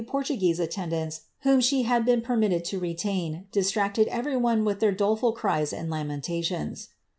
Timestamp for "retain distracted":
2.79-4.07